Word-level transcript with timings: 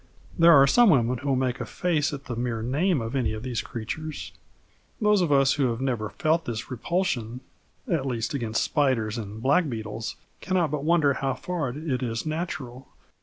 There 0.35 0.53
are 0.53 0.65
some 0.65 0.89
women 0.89 1.19
who 1.19 1.27
will 1.27 1.35
make 1.35 1.61
a 1.61 1.65
face 1.67 2.11
at 2.11 2.25
the 2.25 2.35
mere 2.35 2.63
name 2.63 3.01
of 3.01 3.15
any 3.15 3.33
of 3.33 3.43
these 3.43 3.61
creatures. 3.61 4.31
Those 4.99 5.21
of 5.21 5.31
us 5.31 5.53
who 5.53 5.67
have 5.67 5.79
never 5.79 6.09
felt 6.09 6.45
this 6.45 6.71
repulsion 6.71 7.41
at 7.87 8.07
least, 8.07 8.33
against 8.33 8.63
spiders 8.63 9.19
and 9.19 9.43
blackbeetles 9.43 10.15
cannot 10.39 10.71
but 10.71 10.83
wonder 10.83 11.13
how 11.13 11.35
far 11.35 11.69
it 11.69 12.01
is 12.01 12.25
natural. 12.25 12.87